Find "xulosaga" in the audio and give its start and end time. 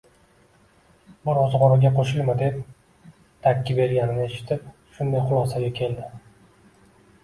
5.31-5.75